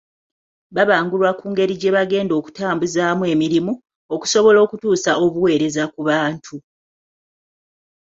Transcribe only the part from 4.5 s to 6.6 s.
okutuusa obuweereza ku bantu.